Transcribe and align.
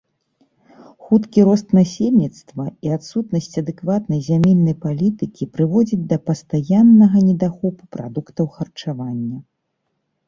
Хуткі 1.07 1.43
рост 1.49 1.67
насельніцтва 1.79 2.63
і 2.87 2.95
адсутнасць 2.95 3.59
адэкватнай 3.61 4.21
зямельнай 4.29 4.75
палітыкі 4.87 5.49
прыводзяць 5.59 6.03
да 6.15 6.23
пастаяннага 6.31 7.17
недахопу 7.29 7.83
прадуктаў 7.99 8.45
харчавання. 8.57 9.37